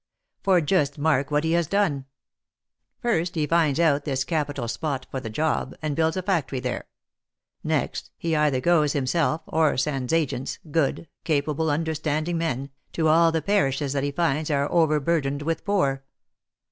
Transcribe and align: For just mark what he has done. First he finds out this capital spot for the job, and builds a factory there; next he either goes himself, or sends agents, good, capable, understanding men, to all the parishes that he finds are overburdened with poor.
For 0.41 0.61
just 0.61 0.97
mark 0.97 1.29
what 1.29 1.43
he 1.43 1.51
has 1.51 1.67
done. 1.67 2.05
First 2.97 3.35
he 3.35 3.45
finds 3.45 3.79
out 3.79 4.03
this 4.03 4.23
capital 4.23 4.67
spot 4.67 5.05
for 5.11 5.19
the 5.19 5.29
job, 5.29 5.75
and 5.79 5.95
builds 5.95 6.17
a 6.17 6.23
factory 6.23 6.59
there; 6.59 6.87
next 7.63 8.09
he 8.17 8.35
either 8.35 8.59
goes 8.61 8.93
himself, 8.93 9.43
or 9.45 9.77
sends 9.77 10.11
agents, 10.11 10.57
good, 10.71 11.07
capable, 11.23 11.69
understanding 11.69 12.39
men, 12.39 12.71
to 12.93 13.09
all 13.09 13.31
the 13.31 13.43
parishes 13.43 13.93
that 13.93 14.03
he 14.03 14.09
finds 14.11 14.49
are 14.49 14.71
overburdened 14.71 15.43
with 15.43 15.63
poor. 15.63 16.03